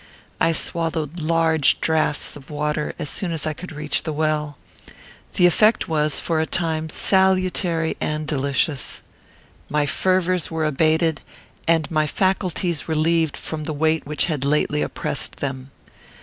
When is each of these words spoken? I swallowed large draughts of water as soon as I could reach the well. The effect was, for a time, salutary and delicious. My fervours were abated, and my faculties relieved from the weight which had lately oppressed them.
I 0.39 0.51
swallowed 0.51 1.19
large 1.19 1.79
draughts 1.79 2.35
of 2.35 2.49
water 2.49 2.95
as 2.97 3.07
soon 3.07 3.31
as 3.31 3.45
I 3.45 3.53
could 3.53 3.71
reach 3.71 4.01
the 4.01 4.11
well. 4.11 4.57
The 5.33 5.45
effect 5.45 5.87
was, 5.87 6.19
for 6.19 6.39
a 6.39 6.47
time, 6.47 6.89
salutary 6.89 7.95
and 8.01 8.25
delicious. 8.25 9.03
My 9.69 9.85
fervours 9.85 10.49
were 10.49 10.65
abated, 10.65 11.21
and 11.67 11.91
my 11.91 12.07
faculties 12.07 12.89
relieved 12.89 13.37
from 13.37 13.65
the 13.65 13.73
weight 13.73 14.03
which 14.07 14.25
had 14.25 14.43
lately 14.43 14.81
oppressed 14.81 15.35
them. 15.37 15.69